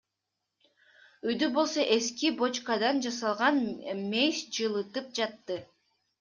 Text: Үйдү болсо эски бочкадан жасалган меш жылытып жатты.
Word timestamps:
Үйдү 1.29 1.49
болсо 1.57 1.85
эски 1.97 2.31
бочкадан 2.39 3.03
жасалган 3.09 3.61
меш 4.17 4.43
жылытып 4.59 5.15
жатты. 5.21 5.63